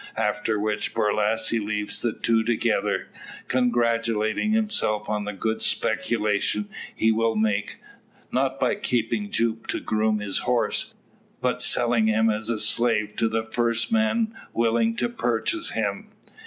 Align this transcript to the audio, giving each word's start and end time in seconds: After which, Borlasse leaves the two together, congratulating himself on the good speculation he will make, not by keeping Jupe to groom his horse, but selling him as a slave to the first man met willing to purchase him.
After 0.17 0.59
which, 0.59 0.95
Borlasse 0.95 1.51
leaves 1.63 2.01
the 2.01 2.11
two 2.11 2.43
together, 2.43 3.07
congratulating 3.47 4.51
himself 4.51 5.07
on 5.07 5.25
the 5.25 5.31
good 5.31 5.61
speculation 5.61 6.69
he 6.95 7.11
will 7.11 7.35
make, 7.35 7.75
not 8.31 8.59
by 8.59 8.73
keeping 8.73 9.29
Jupe 9.29 9.67
to 9.67 9.79
groom 9.79 10.17
his 10.17 10.39
horse, 10.39 10.95
but 11.39 11.61
selling 11.61 12.07
him 12.07 12.31
as 12.31 12.49
a 12.49 12.59
slave 12.59 13.15
to 13.17 13.27
the 13.27 13.43
first 13.43 13.91
man 13.91 14.29
met 14.33 14.39
willing 14.53 14.95
to 14.95 15.07
purchase 15.07 15.69
him. 15.69 16.07